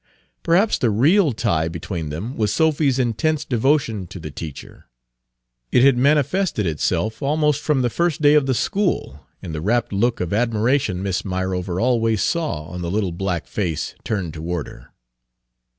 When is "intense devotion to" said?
2.97-4.19